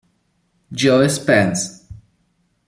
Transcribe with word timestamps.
Joe 0.73 1.05
Spence 1.07 1.85